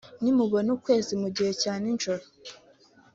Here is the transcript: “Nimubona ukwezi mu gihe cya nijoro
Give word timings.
“Nimubona 0.21 0.69
ukwezi 0.77 1.13
mu 1.21 1.27
gihe 1.35 1.51
cya 1.61 1.73
nijoro 1.81 2.23